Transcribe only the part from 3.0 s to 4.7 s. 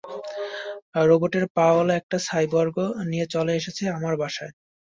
নিয়ে চলে এসেছ আমার বাসায়?